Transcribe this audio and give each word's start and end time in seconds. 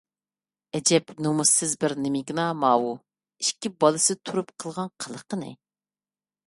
ئەجەب 0.77 1.11
نومۇسسىز 1.25 1.75
بىر 1.85 1.95
نېمىكىنا 2.05 2.47
ماۋۇ، 2.63 2.91
ئىككى 3.45 3.73
بالىسى 3.85 4.21
تۇرۇپ 4.25 4.53
قىلغان 4.65 4.93
قىلىقىنى! 5.05 5.57